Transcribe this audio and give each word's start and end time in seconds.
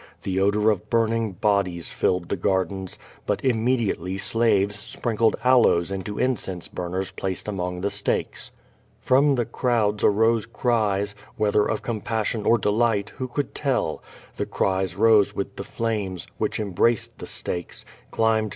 The 0.23 0.39
odor 0.39 0.71
of 0.71 0.89
burning 0.89 1.33
bodies 1.33 1.93
filled 1.93 2.29
the 2.29 2.35
gardens, 2.35 2.97
but 3.27 3.45
immediately 3.45 4.17
slaves 4.17 4.75
sprinkled 4.75 5.35
aloes 5.43 5.91
into 5.91 6.17
incense 6.17 6.67
burners 6.67 7.11
placed 7.11 7.47
among 7.47 7.81
the 7.81 7.91
stakes. 7.91 8.49
From 8.99 9.35
the 9.35 9.45
crowds 9.45 10.03
arose 10.03 10.47
cries, 10.47 11.13
whether 11.37 11.67
of 11.69 11.83
com 11.83 12.01
passion 12.01 12.47
or 12.47 12.57
delight, 12.57 13.09
who 13.17 13.27
could 13.27 13.53
tell? 13.53 14.01
The 14.37 14.47
cries 14.47 14.95
rose 14.95 15.35
with 15.35 15.55
the 15.55 15.63
flames, 15.63 16.25
which 16.39 16.59
embraced 16.59 17.19
the 17.19 17.27
stakes, 17.27 17.85
climbed. 18.09 18.49